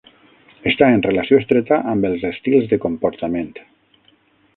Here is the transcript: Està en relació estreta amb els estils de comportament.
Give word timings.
Està 0.69 0.87
en 0.93 1.03
relació 1.07 1.37
estreta 1.41 1.79
amb 1.91 2.07
els 2.11 2.25
estils 2.31 2.65
de 2.73 2.81
comportament. 2.87 3.53